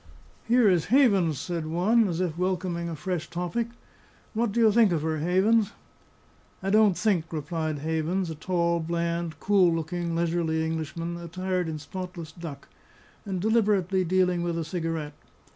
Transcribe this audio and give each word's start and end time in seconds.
"Here 0.47 0.67
is 0.67 0.85
Havens," 0.85 1.37
said 1.39 1.67
one, 1.67 2.07
as 2.07 2.19
if 2.21 2.35
welcoming 2.35 2.89
a 2.89 2.95
fresh 2.95 3.29
topic. 3.29 3.67
"What 4.33 4.51
do 4.51 4.59
you 4.59 4.71
think 4.71 4.91
of 4.91 5.03
her, 5.03 5.19
Havens?" 5.19 5.73
"I 6.63 6.71
don't 6.71 6.97
think," 6.97 7.25
replied 7.31 7.77
Havens, 7.77 8.31
a 8.31 8.33
tall, 8.33 8.79
bland, 8.79 9.39
cool 9.39 9.71
looking, 9.71 10.15
leisurely 10.15 10.65
Englishman, 10.65 11.17
attired 11.17 11.69
in 11.69 11.77
spotless 11.77 12.31
duck, 12.31 12.67
and 13.25 13.39
deliberately 13.39 14.03
dealing 14.03 14.41
with 14.41 14.57
a 14.57 14.65
cigarette. 14.65 15.13